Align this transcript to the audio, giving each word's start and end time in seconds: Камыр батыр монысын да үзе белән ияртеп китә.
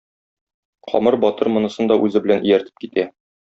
Камыр 0.93 1.19
батыр 1.25 1.51
монысын 1.59 1.95
да 1.95 2.01
үзе 2.07 2.25
белән 2.27 2.51
ияртеп 2.53 2.85
китә. 2.87 3.09